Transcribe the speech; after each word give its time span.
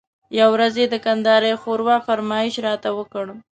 یوه 0.39 0.51
ورځ 0.55 0.73
یې 0.81 0.85
د 0.89 0.95
کندارۍ 1.05 1.53
ښوروا 1.61 1.97
فرمایش 2.07 2.53
راته 2.67 2.89
وکړ. 2.97 3.25